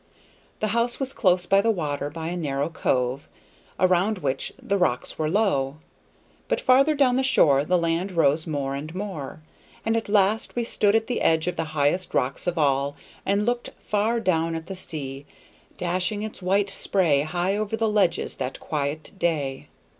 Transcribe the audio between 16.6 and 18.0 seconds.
spray high over the